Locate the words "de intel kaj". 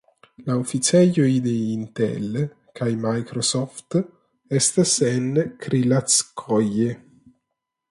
1.47-2.89